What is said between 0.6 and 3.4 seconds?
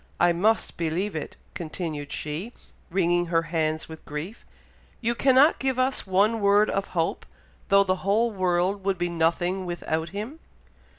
believe it!" continued she, wringing